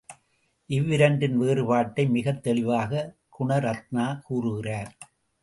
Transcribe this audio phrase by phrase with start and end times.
[0.69, 3.15] இவ்விரண்டின் வேறுபாட்டை மிகத் தெளிவாக
[3.39, 4.91] குணரத்னா கூறுகிறார்.